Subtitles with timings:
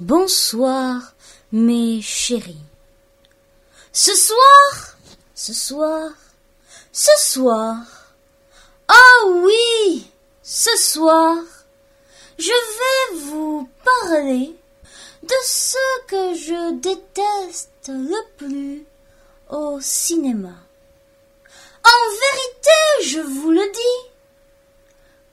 [0.00, 1.14] Bonsoir,
[1.52, 2.64] mes chéris.
[3.92, 4.96] Ce soir,
[5.34, 6.10] ce soir,
[6.92, 7.76] ce soir.
[8.88, 10.10] Ah oui,
[10.42, 11.36] ce soir,
[12.36, 14.56] je vais vous parler
[15.22, 18.84] de ce que je déteste le plus
[19.50, 20.54] au cinéma.
[21.84, 24.10] En vérité, je vous le dis,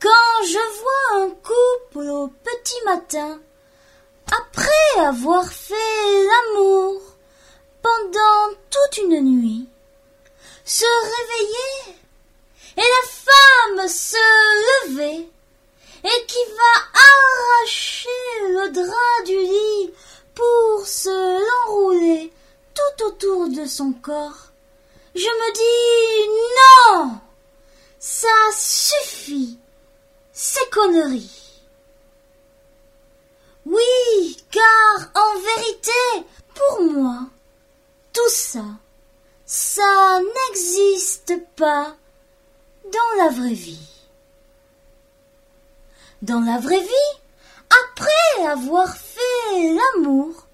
[0.00, 1.65] quand je vois un petit
[2.86, 3.40] matin,
[4.30, 7.02] après avoir fait l'amour
[7.82, 9.68] pendant toute une nuit,
[10.64, 11.96] se réveiller
[12.76, 14.16] et la femme se
[14.86, 15.28] lever
[16.04, 18.08] et qui va arracher
[18.42, 19.94] le drap du lit
[20.34, 22.32] pour se l'enrouler
[22.72, 24.52] tout autour de son corps.
[25.14, 27.18] Je me dis non,
[27.98, 29.58] ça suffit
[30.32, 31.45] ces conneries.
[33.66, 37.18] Oui, car en vérité, pour moi,
[38.12, 38.62] tout ça,
[39.44, 41.96] ça n'existe pas
[42.84, 43.88] dans la vraie vie.
[46.22, 47.20] Dans la vraie vie,
[47.68, 50.46] après avoir fait l'amour,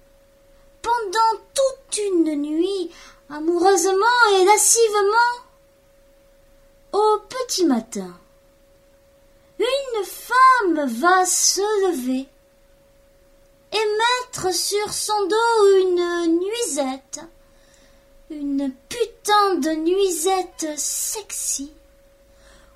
[0.81, 2.89] pendant toute une nuit,
[3.29, 5.35] amoureusement et lascivement,
[6.93, 8.11] au petit matin,
[9.59, 12.27] une femme va se lever
[13.73, 17.19] et mettre sur son dos une nuisette,
[18.29, 21.71] une putain de nuisette sexy,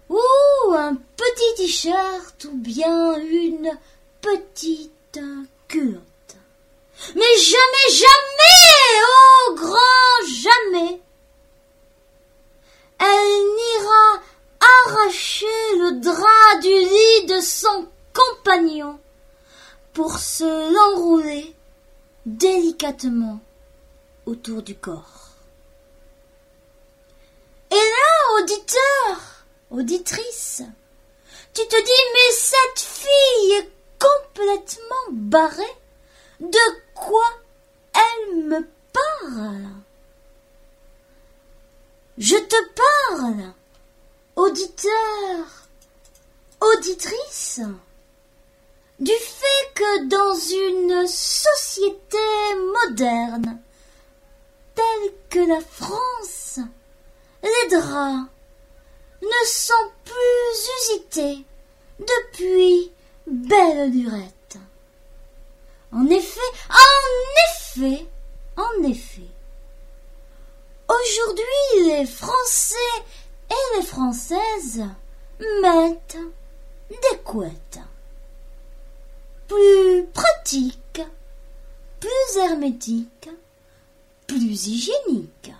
[0.10, 3.78] ou un petit t-shirt ou bien une
[4.22, 5.20] petite
[5.68, 6.02] culotte.
[7.16, 11.00] Mais jamais, jamais, oh grand jamais,
[13.00, 14.22] elle n'ira
[14.60, 19.00] arracher le drap du lit de son compagnon
[19.98, 21.56] pour se l'enrouler
[22.28, 23.40] délicatement
[24.28, 25.30] autour du corps.
[27.72, 30.62] Et là, auditeur, auditrice,
[31.52, 35.64] tu te dis, mais cette fille est complètement barrée.
[36.42, 36.60] De
[36.94, 37.28] quoi
[37.96, 39.68] elle me parle?
[42.20, 42.56] Je te
[43.16, 43.52] parle
[44.36, 45.48] auditeur,
[46.62, 47.62] auditrice,
[49.00, 49.14] du
[50.06, 52.18] dans une société
[52.88, 53.60] moderne,
[54.76, 56.60] telle que la France,
[57.44, 58.30] les draps
[59.22, 59.74] ne sont
[60.06, 61.46] plus usités
[62.00, 62.92] depuis
[63.26, 64.58] belle lurette.
[65.92, 66.40] En effet,
[66.70, 68.06] en effet,
[68.56, 69.30] en effet,
[70.88, 72.76] aujourd'hui les Français
[73.50, 74.84] et les Françaises
[75.62, 76.18] mettent
[76.90, 77.80] des couettes.
[82.00, 82.38] Plus
[82.78, 83.30] pratiques,
[84.28, 85.54] plus hygiéniques.